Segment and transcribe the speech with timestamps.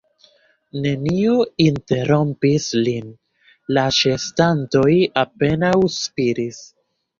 [0.85, 3.13] Neniu interrompis lin;
[3.79, 6.63] la ĉeestantoj apenaŭ spiris.